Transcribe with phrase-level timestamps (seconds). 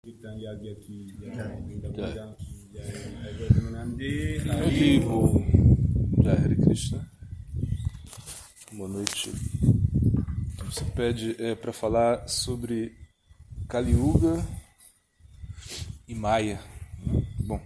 [0.00, 2.92] Kita yagya ki jai, Buddha ki jai,
[3.28, 5.44] Agadunandi, Haribo.
[6.24, 7.06] Jai Hare Krishna.
[8.72, 9.30] Boa noite.
[10.64, 12.96] Você pede é, para falar sobre
[13.68, 14.42] Kali Yuga
[16.08, 16.58] e Maya.
[17.40, 17.60] Bom,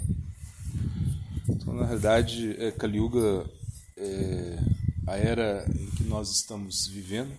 [1.48, 3.48] então na verdade é, Kali Yuga
[3.96, 4.58] é
[5.06, 7.32] a era em que nós estamos vivendo.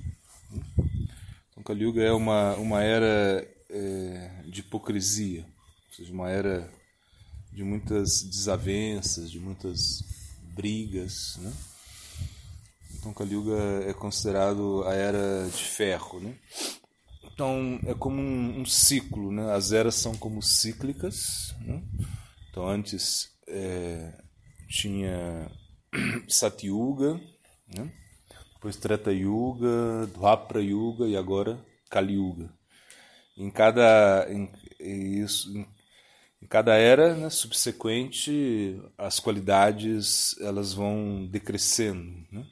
[1.52, 5.46] Então Kali Yuga é uma, uma era é, de hipocrisia,
[5.90, 6.72] ou seja, uma era
[7.52, 10.04] de muitas desavenças, de muitas
[10.54, 11.54] brigas, né?
[12.94, 16.36] Então Kali Yuga é considerado a era de ferro, né?
[17.24, 19.54] Então é como um, um ciclo, né?
[19.54, 21.84] As eras são como cíclicas, né?
[22.50, 24.14] Então antes é,
[24.70, 25.52] tinha
[26.30, 27.20] Satyuga,
[27.68, 27.92] né?
[28.54, 32.50] depois Treta Yuga, Dwapara Yuga e agora Kali Yuga.
[33.38, 34.50] Em cada em,
[34.80, 35.68] isso, em,
[36.42, 42.26] em cada era né, subsequente, as qualidades elas vão decrescendo.
[42.32, 42.46] Né?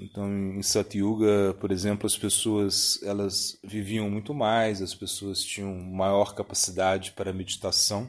[0.00, 6.34] Então, em Satyuga, por exemplo, as pessoas elas viviam muito mais, as pessoas tinham maior
[6.34, 8.08] capacidade para meditação.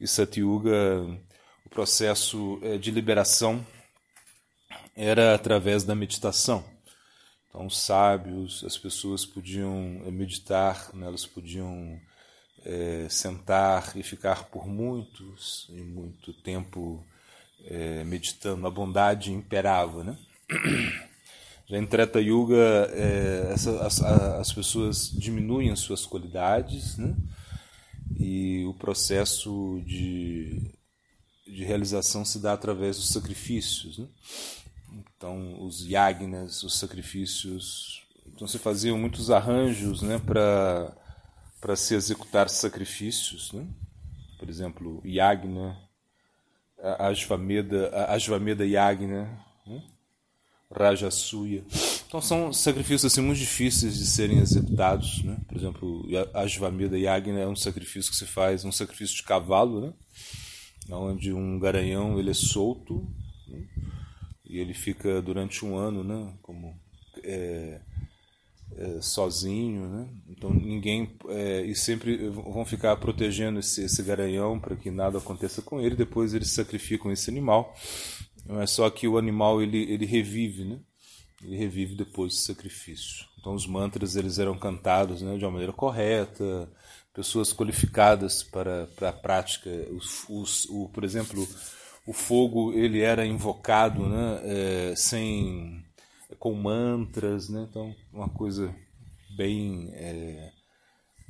[0.00, 1.02] E Satyuga,
[1.66, 3.66] o processo eh, de liberação
[4.94, 6.64] era através da meditação.
[7.52, 11.06] Então, os sábios, as pessoas podiam meditar, né?
[11.06, 12.00] elas podiam
[12.64, 17.04] é, sentar e ficar por muitos e muito tempo
[17.66, 18.66] é, meditando.
[18.66, 20.16] A bondade imperava, né?
[21.68, 27.14] Já em Treta Yuga, é, essa, as, as pessoas diminuem as suas qualidades, né?
[28.18, 30.70] E o processo de,
[31.46, 34.06] de realização se dá através dos sacrifícios, né?
[34.92, 38.02] Então, os yagnas, os sacrifícios.
[38.26, 43.52] Então, se faziam muitos arranjos né, para se executar sacrifícios.
[43.52, 43.66] Né?
[44.38, 45.78] Por exemplo, yagna,
[46.98, 49.82] Ashvameda, Ashvameda yagna, né?
[50.74, 51.64] Rajasuya.
[52.06, 55.22] Então, são sacrifícios assim, muito difíceis de serem executados.
[55.22, 55.36] Né?
[55.46, 59.92] Por exemplo, Ashvameda yagna é um sacrifício que se faz, um sacrifício de cavalo, né?
[60.90, 63.06] onde um garanhão ele é solto.
[63.46, 63.66] Né?
[64.52, 66.78] E ele fica durante um ano, né, como
[67.24, 67.80] é,
[68.76, 70.08] é, sozinho, né?
[70.28, 75.62] Então ninguém é, e sempre vão ficar protegendo esse, esse garanhão para que nada aconteça
[75.62, 75.96] com ele.
[75.96, 77.74] Depois eles sacrificam esse animal.
[78.60, 80.78] É só que o animal ele ele revive, né?
[81.42, 83.26] Ele revive depois do sacrifício.
[83.40, 86.70] Então os mantras eles eram cantados, né, de uma maneira correta.
[87.14, 91.46] Pessoas qualificadas para, para a prática, os, os, o, por exemplo,
[92.06, 95.84] o fogo ele era invocado né, é, sem
[96.38, 97.66] com mantras, né?
[97.70, 98.74] então uma coisa
[99.36, 100.50] bem é,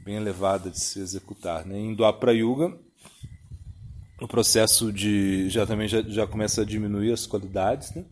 [0.04, 1.64] bem elevada de se executar.
[1.66, 1.78] Né?
[1.78, 2.76] Em Dwapara Yuga,
[4.20, 7.94] o processo de já também já, já começa a diminuir as qualidades.
[7.94, 8.04] Né?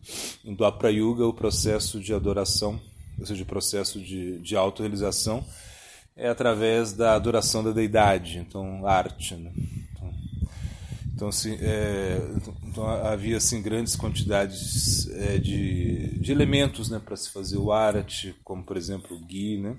[0.43, 2.79] Em Dwapara Yuga, o processo de adoração,
[3.19, 5.45] ou seja, o processo de, de autorrealização,
[6.15, 9.35] é através da adoração da deidade, então arte.
[9.35, 9.51] Né?
[11.21, 12.17] Então, assim, é,
[12.63, 18.35] então havia assim, grandes quantidades é, de, de elementos né, para se fazer o arate,
[18.43, 19.59] como por exemplo o gui.
[19.59, 19.77] Né?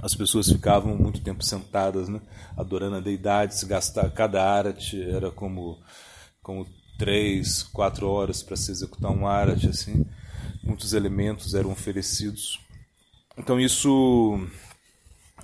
[0.00, 2.18] As pessoas ficavam muito tempo sentadas, né,
[2.56, 5.78] adorando a deidade, se gastar cada arate era como,
[6.42, 6.66] como
[6.98, 9.68] três, quatro horas para se executar um arate.
[9.68, 10.06] Assim.
[10.64, 12.58] Muitos elementos eram oferecidos.
[13.36, 14.48] Então isso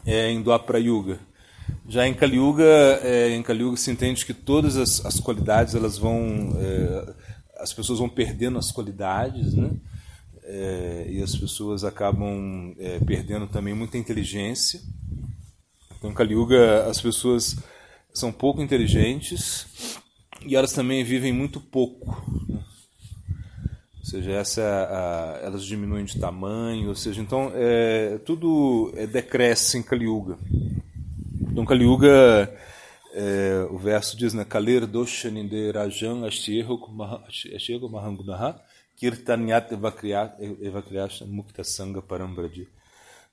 [0.07, 1.21] é em Dwapara Yuga.
[1.89, 2.65] Já em Kali Yuga,
[3.03, 7.15] é, em Kali Yuga se entende que todas as, as qualidades elas vão, é,
[7.59, 9.71] as pessoas vão perdendo as qualidades, né?
[10.43, 14.81] É, e as pessoas acabam é, perdendo também muita inteligência.
[15.97, 16.35] Então, em Kali
[16.89, 17.57] as pessoas
[18.13, 19.67] são pouco inteligentes
[20.45, 22.23] e elas também vivem muito pouco.
[22.49, 22.63] Né?
[23.99, 29.79] Ou seja, essa, a, elas diminuem de tamanho, ou seja, então é, tudo é, decresce
[29.79, 30.39] em Kali Yuga.
[31.57, 32.55] Então, Kali Yuga,
[33.15, 38.61] é, o verso diz, né, Kalir doshaninde rajan ashtiego mahangunaha
[38.95, 42.69] kirtanyat evakriyasha mukta sangha parambradi.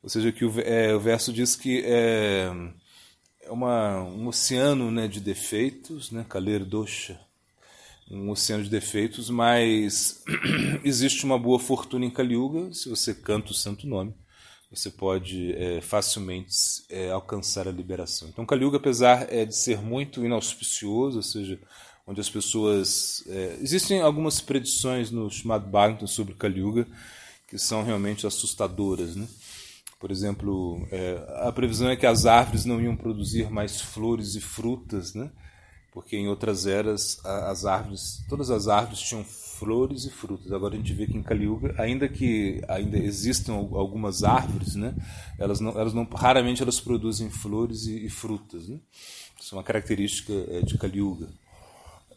[0.01, 2.49] Ou seja, que o, é, o verso diz que é,
[3.41, 7.19] é uma, um oceano né, de defeitos, né, Kalir dosha,
[8.09, 10.23] um oceano de defeitos, mas
[10.81, 14.15] existe uma boa fortuna em Kali Yuga se você canta o santo nome
[14.73, 16.55] você pode é, facilmente
[16.89, 18.27] é, alcançar a liberação.
[18.29, 21.59] Então, Kali Yuga, apesar é, de ser muito inauspicioso, ou seja,
[22.07, 23.23] onde as pessoas.
[23.27, 26.87] É, existem algumas predições no Srimad Bhagavatam sobre Kali Yuga
[27.53, 29.15] que são realmente assustadoras.
[29.15, 29.27] Né?
[29.99, 34.41] Por exemplo, é, a previsão é que as árvores não iam produzir mais flores e
[34.41, 35.29] frutas, né?
[35.91, 39.23] porque em outras eras as árvores, todas as árvores tinham
[39.63, 40.51] flores e frutas.
[40.51, 44.93] Agora a gente vê que em Caliuga, ainda que ainda existam algumas árvores, né,
[45.39, 48.67] elas não, elas não, raramente elas produzem flores e, e frutas.
[48.67, 48.77] Né?
[49.39, 51.29] Isso é uma característica é, de Caliuga.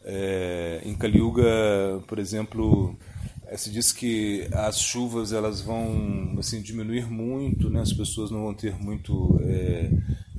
[0.03, 2.97] É, em Caliuga, por exemplo,
[3.45, 7.81] é, se diz que as chuvas elas vão assim diminuir muito, né?
[7.81, 9.89] As pessoas não vão ter muito é,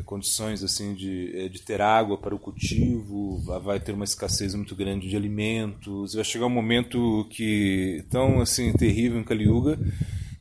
[0.09, 4.75] condições assim de, é, de ter água para o cultivo, vai ter uma escassez muito
[4.75, 9.79] grande de alimentos, vai chegar um momento que tão assim terrível em Kaliuga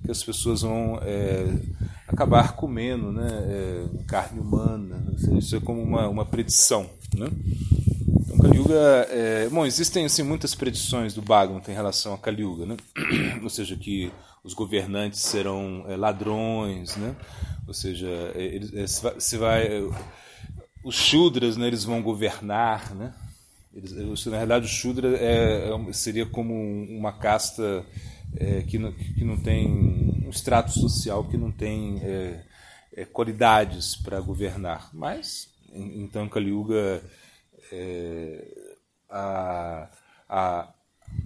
[0.06, 1.54] que as pessoas vão é,
[2.08, 5.06] acabar comendo, né, é, carne humana.
[5.38, 7.28] Isso é como uma, uma predição, né?
[8.22, 12.78] Então, Kaliuga, é, bom, existem assim muitas predições do Bhagavatam em relação a Kaliuga, né?
[13.44, 14.10] Ou seja, que
[14.46, 17.14] os governantes serão é, ladrões, né?
[17.68, 19.68] Ou seja, ele, se vai,
[20.84, 23.14] os Shudras, né, eles vão governar, né?
[23.74, 27.86] Eles, na realidade, o Shudra é, é, seria como uma casta
[28.36, 29.68] é, que, não, que não tem
[30.26, 32.44] um extrato social que não tem é,
[32.96, 34.90] é qualidades para governar.
[34.94, 37.04] Mas, então, Kali Yuga,
[37.72, 38.48] é,
[39.10, 39.90] a,
[40.28, 40.74] a,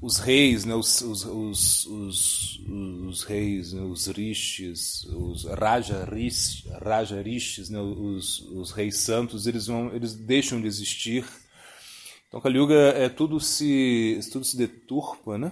[0.02, 2.60] os reis, né, os, os, os, os,
[3.08, 9.46] os reis, né, os rishis, os raja, rish, raja rishis, né, os, os reis santos,
[9.46, 11.24] eles, vão, eles deixam de existir.
[12.28, 15.52] Então, Kali Yuga é tudo se tudo se deturpa, né?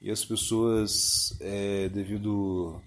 [0.00, 2.80] E as pessoas, é, devido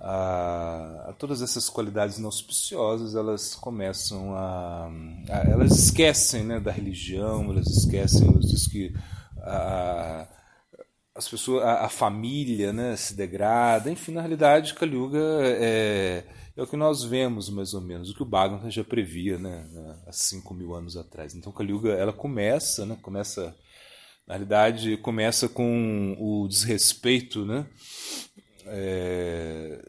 [0.00, 4.90] a, a, todas essas qualidades inauspiciosas, elas começam a,
[5.28, 8.94] a, elas esquecem, né, da religião, elas esquecem, elas diz que
[9.44, 10.26] a,
[11.14, 16.24] as pessoas, a, a, família né, se degrada, enfim, na realidade, Kali Yuga é,
[16.56, 19.66] é o que nós vemos mais ou menos, o que o Bhagavatam já previa né,
[20.06, 21.34] há 5 mil anos atrás.
[21.34, 23.54] Então, Kali Yuga, ela começa, né, começa,
[24.26, 27.66] na realidade, começa com o desrespeito, né,
[28.66, 29.84] é,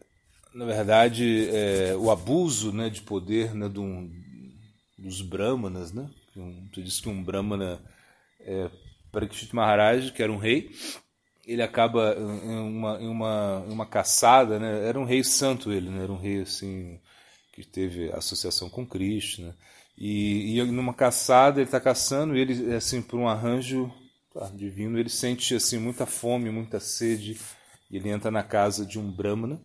[0.53, 4.11] na verdade, é, o abuso né, de poder né, um,
[4.97, 6.09] dos brahmanas, né,
[6.73, 7.81] tu disse que um brahmana
[8.41, 8.69] é,
[9.15, 10.69] Parikshit Maharaj, que era um rei,
[11.47, 14.85] ele acaba em uma, em uma, em uma caçada, né?
[14.85, 16.03] Era um rei santo ele, né?
[16.03, 16.99] Era um rei assim
[17.53, 19.55] que teve associação com Krishna.
[19.97, 23.89] E, e numa caçada ele está caçando e ele assim por um arranjo
[24.33, 27.39] tá, divino ele sente assim muita fome, muita sede.
[27.89, 29.61] E ele entra na casa de um brahmana.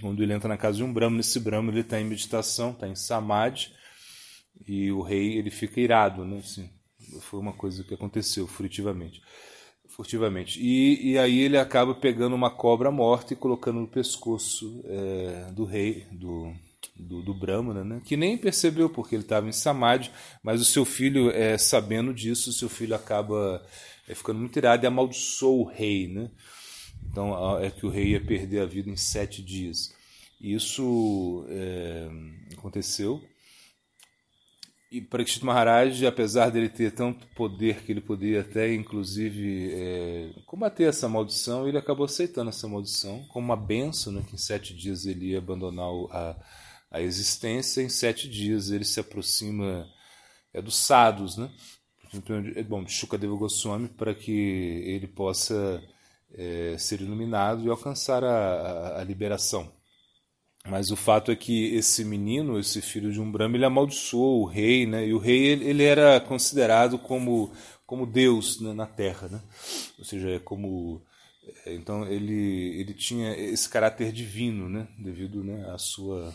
[0.00, 2.88] Quando ele entra na casa de um brahmana, esse brahmana ele está em meditação, está
[2.88, 3.70] em samadhi.
[4.66, 6.38] E o rei ele fica irado, né?
[6.38, 6.70] Assim,
[7.20, 9.22] foi uma coisa que aconteceu furtivamente.
[9.88, 10.60] Furtivamente.
[10.60, 15.64] E, e aí ele acaba pegando uma cobra morta e colocando no pescoço é, do
[15.64, 16.52] rei, do,
[16.96, 18.02] do, do Brahmana, né?
[18.04, 20.10] que nem percebeu porque ele estava em Samadhi,
[20.42, 23.62] mas o seu filho, é, sabendo disso, o seu filho acaba
[24.08, 26.08] é, ficando muito irado e amaldiçoou o rei.
[26.08, 26.30] Né?
[27.10, 29.94] Então é que o rei ia perder a vida em sete dias.
[30.40, 32.08] Isso é,
[32.56, 33.22] aconteceu
[34.92, 40.84] e Parikshit Maharaj, apesar dele ter tanto poder que ele podia até, inclusive, é, combater
[40.84, 45.06] essa maldição, ele acabou aceitando essa maldição como uma benção, né, que em sete dias
[45.06, 46.36] ele ia abandonar a,
[46.90, 49.88] a existência, em sete dias ele se aproxima
[50.52, 51.50] é, dos sadhus, né?
[52.68, 55.82] Bom, de Shukadeva Goswami, para que ele possa
[56.34, 59.72] é, ser iluminado e alcançar a, a, a liberação.
[60.68, 64.46] Mas o fato é que esse menino, esse filho de um Brahma, ele amaldiçoou o
[64.46, 65.06] rei, né?
[65.06, 67.52] E o rei ele, era considerado como
[67.84, 69.42] como Deus né, na Terra, né?
[69.98, 71.02] Ou seja, é como
[71.66, 74.86] é, então ele ele tinha esse caráter divino, né?
[74.98, 76.32] Devido né, à sua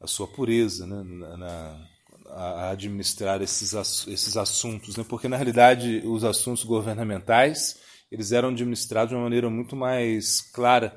[0.00, 1.02] à sua pureza, né?
[1.04, 1.88] Na, na
[2.32, 3.72] a administrar esses
[4.08, 5.04] esses assuntos, né?
[5.08, 7.78] Porque na realidade os assuntos governamentais
[8.10, 10.94] eles eram administrados de uma maneira muito mais clara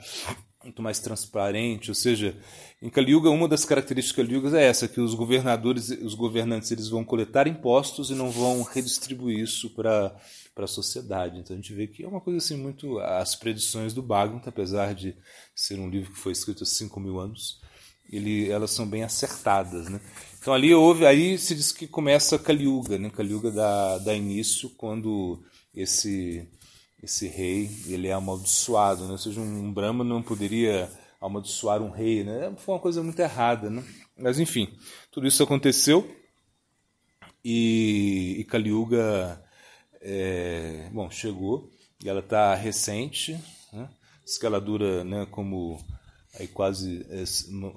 [0.64, 2.36] muito mais transparente, ou seja,
[2.82, 6.88] em Kali uma das características de Kali é essa, que os governadores, os governantes, eles
[6.88, 10.16] vão coletar impostos e não vão redistribuir isso para
[10.54, 11.40] para a sociedade.
[11.40, 14.94] Então a gente vê que é uma coisa assim muito as predições do Bhagavatam, apesar
[14.94, 15.16] de
[15.56, 17.60] ser um livro que foi escrito há 5 mil anos,
[18.12, 20.00] ele, elas são bem acertadas, né?
[20.40, 22.68] Então ali houve, aí se diz que começa a Kali
[23.00, 23.10] né?
[23.10, 25.42] Kali dá, dá início quando
[25.76, 26.48] esse
[27.04, 29.12] esse rei ele é amaldiçoado, né?
[29.12, 32.54] ou seja, um Brahma não poderia amaldiçoar um rei, né?
[32.58, 33.84] Foi uma coisa muito errada, né?
[34.18, 34.74] Mas enfim,
[35.12, 36.10] tudo isso aconteceu
[37.44, 39.44] e, e Kali Yuga,
[40.02, 41.70] é, bom, chegou
[42.04, 43.38] e ela está recente,
[43.72, 43.88] né?
[44.26, 45.78] Diz que ela dura, né, como
[46.40, 47.06] aí quase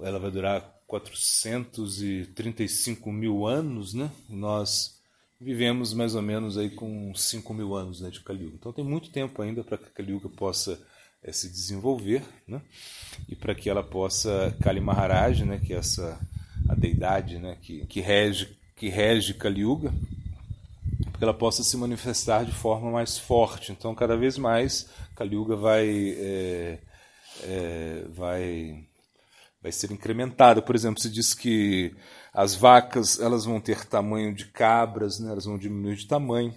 [0.02, 4.10] ela vai durar 435 mil anos, né?
[4.28, 4.95] nós
[5.40, 8.54] vivemos mais ou menos aí com 5 mil anos né, de Yuga.
[8.54, 10.80] Então tem muito tempo ainda para que a Yuga possa
[11.22, 12.62] é, se desenvolver, né?
[13.28, 15.60] E para que ela possa Kali Maharaj, né?
[15.64, 16.18] Que é essa
[16.68, 17.58] a deidade, né?
[17.60, 19.90] Que, que rege que rege Kali Yuga,
[21.04, 23.72] para que ela possa se manifestar de forma mais forte.
[23.72, 26.78] Então cada vez mais Kali Yuga vai é,
[27.44, 28.86] é, vai
[29.66, 30.62] vai ser incrementada.
[30.62, 31.92] Por exemplo, se diz que
[32.32, 35.32] as vacas elas vão ter tamanho de cabras, né?
[35.32, 36.54] elas vão diminuir de tamanho.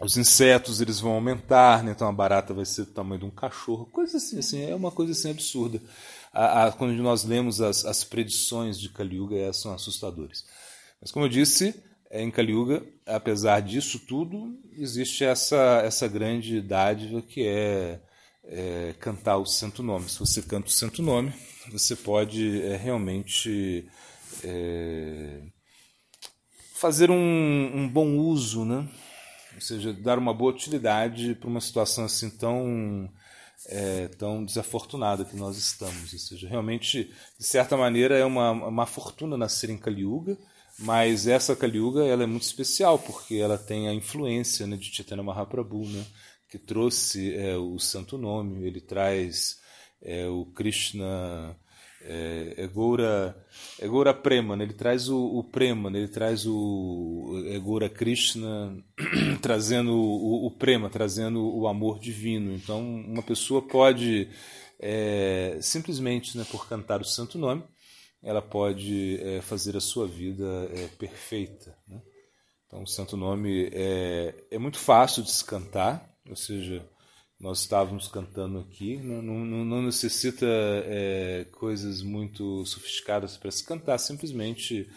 [0.00, 1.90] Os insetos eles vão aumentar, né?
[1.90, 4.92] então a barata vai ser do tamanho de um cachorro, coisa assim, assim é uma
[4.92, 5.82] coisa assim absurda.
[6.32, 10.44] A, a, quando nós lemos as, as predições de Kali Yuga, elas são assustadoras.
[11.00, 11.74] Mas como eu disse,
[12.10, 18.00] é, em Kali Yuga, apesar disso tudo, existe essa, essa grande dádiva que é,
[18.46, 20.08] é cantar o santo nome.
[20.08, 21.32] Se você canta o santo nome,
[21.70, 23.88] você pode é, realmente
[24.42, 25.42] é,
[26.74, 28.88] fazer um, um, bom uso, né?
[29.54, 33.08] ou seja, dar uma boa utilidade para uma situação assim tão,
[33.66, 36.12] é, tão desafortunada que nós estamos.
[36.12, 40.36] Ou seja, realmente, de certa maneira, é uma, uma fortuna nascer em Kali Yuga,
[40.78, 44.92] mas essa Kali Yuga ela é muito especial porque ela tem a influência né, de
[44.92, 46.04] Chaitanya Mahaprabhu, né,
[46.54, 49.58] que trouxe é, o santo nome, ele traz
[50.00, 51.58] é, o Krishna
[52.00, 53.36] é, é Goura,
[53.80, 54.12] é Goura
[54.56, 54.62] né?
[54.62, 55.98] ele traz o, o né?
[55.98, 58.72] ele traz o é Goura Krishna
[59.42, 62.54] trazendo o, o, Prema, trazendo o amor divino.
[62.54, 64.28] Então, uma pessoa pode
[64.78, 67.64] é, simplesmente, né, por cantar o santo nome,
[68.22, 71.76] ela pode é, fazer a sua vida é, perfeita.
[71.88, 72.00] Né?
[72.68, 76.88] Então, o santo nome é, é muito fácil de se cantar, ou seja,
[77.38, 78.96] nós estávamos cantando aqui.
[78.96, 84.88] Não, não, não necessita é, coisas muito sofisticadas para se cantar, simplesmente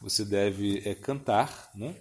[0.00, 1.96] você deve é, cantar, né?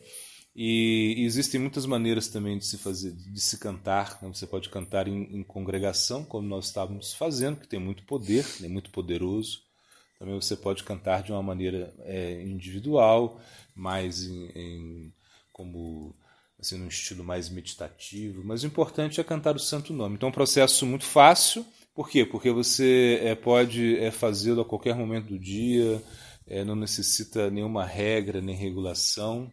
[0.56, 4.20] E existem muitas maneiras também de se fazer, de se cantar.
[4.22, 4.30] Né?
[4.30, 8.68] Você pode cantar em, em, congregação, como nós estávamos fazendo, que tem muito poder, é
[8.68, 9.64] muito poderoso.
[10.18, 13.42] Também você pode cantar de uma maneira é, individual,
[13.76, 15.14] mais em, em
[15.52, 16.16] como
[16.66, 20.16] assim, num estilo mais meditativo, mas o importante é cantar o santo nome.
[20.16, 22.26] Então é um processo muito fácil, por quê?
[22.26, 26.04] Porque você é, pode é, fazê-lo a qualquer momento do dia,
[26.46, 29.52] é, não necessita nenhuma regra nem regulação.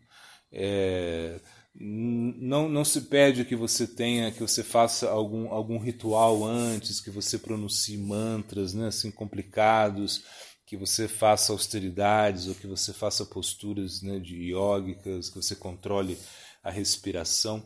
[0.50, 1.38] É,
[1.74, 7.10] não, não se pede que você tenha, que você faça algum, algum ritual antes, que
[7.10, 10.22] você pronuncie mantras né, assim, complicados,
[10.66, 16.18] que você faça austeridades ou que você faça posturas né, de yógicas, que você controle
[16.62, 17.62] a respiração.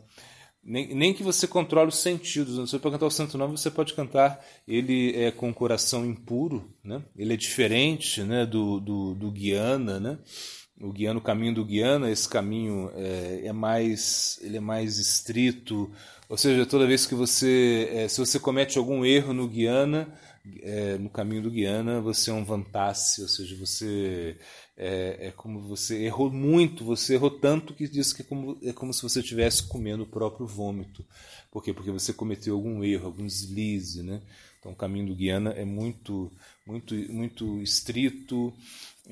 [0.63, 2.57] Nem, nem que você controle os sentidos.
[2.57, 6.69] Você pode cantar o Santo Nome, você pode cantar ele é com o coração impuro.
[6.83, 7.01] Né?
[7.15, 9.99] Ele é diferente né, do, do, do Guiana.
[9.99, 10.19] Né?
[10.79, 15.91] O Guiana, o caminho do Guiana, esse caminho é, é mais, ele é mais estrito.
[16.29, 20.07] Ou seja, toda vez que você, é, se você comete algum erro no Guiana,
[20.61, 24.37] é, no caminho do Guiana, você é um vantasse, ou seja, você
[24.77, 28.71] é, é, como você errou muito, você errou tanto que diz que é como, é
[28.71, 31.03] como se você estivesse comendo o próprio vômito.
[31.51, 31.73] Por quê?
[31.73, 34.21] Porque você cometeu algum erro, algum deslize, né?
[34.59, 36.31] Então o caminho do Guiana é muito,
[36.65, 38.53] muito, muito estrito.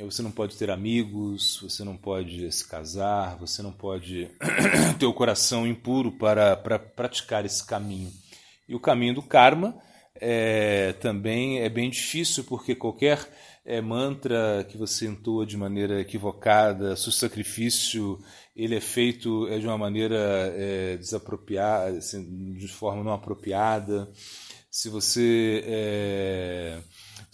[0.04, 4.30] Você não pode ter amigos, você não pode se casar, você não pode
[5.00, 8.12] ter o coração impuro para, para praticar esse caminho.
[8.68, 9.78] E o caminho do karma
[10.16, 13.20] é, também é bem difícil, porque qualquer
[13.66, 18.20] é, mantra que você entoa de maneira equivocada, se o sacrifício
[18.56, 24.10] ele é feito é, de uma maneira é, desapropriada, assim, de forma não apropriada,
[24.70, 26.80] se você é,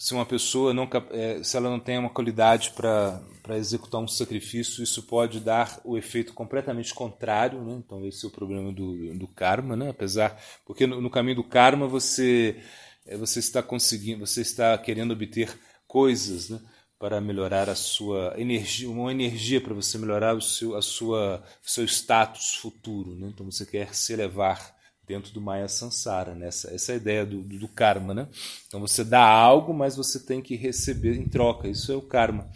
[0.02, 4.82] se uma pessoa não é, se ela não tem uma qualidade para executar um sacrifício,
[4.82, 7.74] isso pode dar o efeito completamente contrário, né?
[7.74, 9.90] Então esse é o problema do, do karma, né?
[9.90, 12.60] Apesar porque no, no caminho do karma você
[13.06, 15.56] é, você está conseguindo, você está querendo obter
[15.86, 16.60] coisas né,
[16.98, 21.84] para melhorar a sua energia, uma energia para você melhorar o seu, a sua, seu
[21.84, 23.14] status futuro.
[23.14, 23.28] Né?
[23.32, 24.74] Então você quer se elevar
[25.06, 26.46] dentro do Maya Sansara, né?
[26.46, 28.14] essa, essa é ideia do, do, karma.
[28.14, 28.28] Né?
[28.66, 32.48] Então você dá algo, mas você tem que receber em troca, isso é o karma.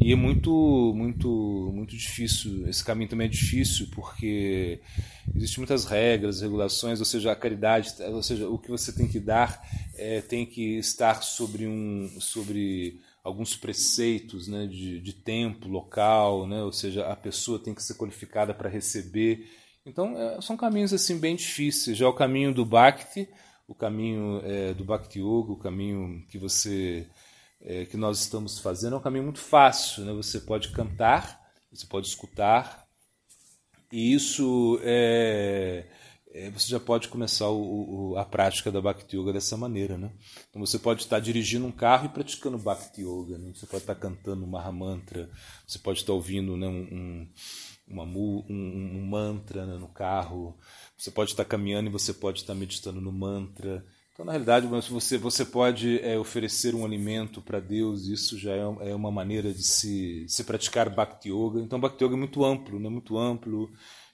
[0.00, 4.80] E é muito, muito, muito difícil, esse caminho também é difícil, porque
[5.36, 9.20] existem muitas regras, regulações, ou seja, a caridade, ou seja, o que você tem que
[9.20, 9.60] dar
[9.96, 16.62] é, tem que estar sobre um sobre alguns preceitos né, de, de tempo, local, né,
[16.62, 19.46] ou seja, a pessoa tem que ser qualificada para receber.
[19.88, 21.96] Então, é, são caminhos assim bem difíceis.
[21.96, 23.28] Já o caminho do Bhakti,
[23.66, 27.08] o caminho é, do Bhakti Yoga, o caminho que você
[27.60, 30.12] é, que nós estamos fazendo é um caminho muito fácil, né?
[30.12, 31.40] Você pode cantar,
[31.72, 32.86] você pode escutar
[33.90, 35.86] e isso é,
[36.34, 40.12] é, você já pode começar o, o, a prática da Bhakti Yoga dessa maneira, né?
[40.50, 43.52] Então você pode estar dirigindo um carro e praticando Bhakti Yoga, né?
[43.54, 45.30] Você pode estar cantando um Mahamantra,
[45.66, 47.26] você pode estar ouvindo né, um,
[47.90, 50.56] uma, um, um mantra né, no carro,
[50.96, 53.84] você pode estar caminhando e você pode estar meditando no mantra.
[54.12, 58.90] Então, na realidade, você, você pode é, oferecer um alimento para Deus, isso já é,
[58.90, 61.60] é, uma maneira de se, se praticar Bhakti Yoga.
[61.60, 62.88] Então, Bhakti Yoga é muito amplo, né?
[62.88, 63.70] muito amplo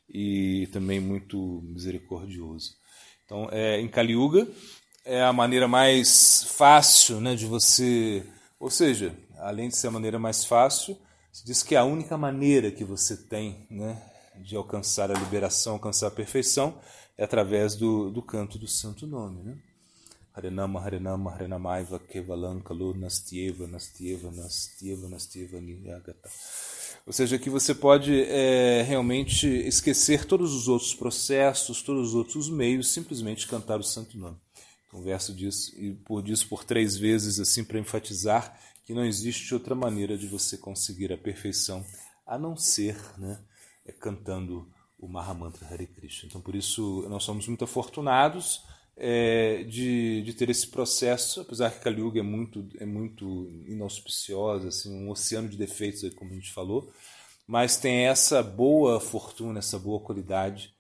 [0.09, 2.77] e também muito misericordioso.
[3.25, 4.47] Então, é, em Kali Yuga,
[5.05, 8.23] é a maneira mais fácil né, de você.
[8.61, 10.99] Ou seja, além de ser a maneira mais fácil,
[11.35, 14.01] se diz que é a única maneira que você tem né,
[14.37, 16.79] de alcançar a liberação, alcançar a perfeição,
[17.19, 19.43] é através do, do canto do santo nome.
[19.43, 19.59] Né?
[20.33, 26.31] Harenama, Harenama, Harenamaiva, Kevalam, Kalu, Nastieva, Nastieva, Nastieva, Nastieva, Niyagata.
[27.05, 32.49] Ou seja, que você pode é, realmente esquecer todos os outros processos, todos os outros
[32.49, 34.37] meios, simplesmente cantar o santo nome.
[34.87, 39.05] Então, o verso diz, e por disso por três vezes, assim, para enfatizar que não
[39.05, 41.85] existe outra maneira de você conseguir a perfeição
[42.27, 43.41] a não ser né,
[43.85, 46.29] é, cantando o Mahamantra Hare Krishna.
[46.29, 48.63] Então, por isso, nós somos muito afortunados
[48.97, 54.69] é, de, de ter esse processo, apesar que Kali Yuga é muito, é muito inauspiciosa,
[54.69, 56.93] assim, um oceano de defeitos, como a gente falou,
[57.47, 60.75] mas tem essa boa fortuna, essa boa qualidade,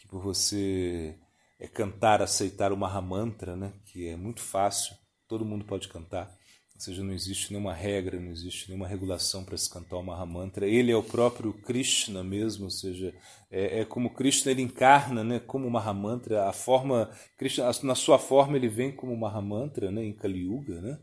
[0.00, 1.16] que por você
[1.58, 4.94] é cantar, aceitar o Mahamantra, né, que é muito fácil,
[5.26, 6.36] todo mundo pode cantar,
[6.78, 10.64] ou seja, não existe nenhuma regra, não existe nenhuma regulação para se cantar o Mahamantra.
[10.64, 13.12] Ele é o próprio Krishna mesmo, ou seja,
[13.50, 16.48] é, é como Krishna ele encarna né, como Mahamantra.
[16.48, 20.80] A forma, Krishna, na sua forma, ele vem como Mahamantra né, em Kali Yuga.
[20.80, 20.98] Né?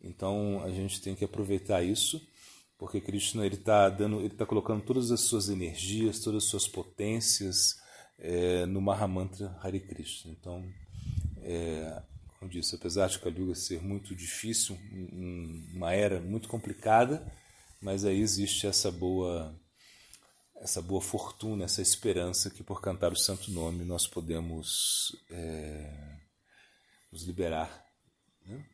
[0.00, 2.24] Então a gente tem que aproveitar isso,
[2.78, 6.68] porque Krishna ele está dando, ele está colocando todas as suas energias, todas as suas
[6.68, 7.80] potências
[8.16, 10.30] é, no Mahamantra Hare Krishna.
[10.30, 10.64] Então
[11.42, 12.00] é,
[12.48, 14.78] disse, apesar de Kali ser muito difícil,
[15.74, 17.24] uma era muito complicada,
[17.80, 19.54] mas aí existe essa boa
[20.56, 26.18] essa boa fortuna, essa esperança que por cantar o santo nome nós podemos é,
[27.10, 27.90] nos liberar
[28.46, 28.64] né?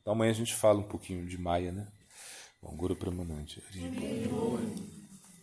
[0.00, 1.86] Então amanhã a gente fala um pouquinho de Maia, né?
[2.62, 3.60] Bom, Guru Pramanante.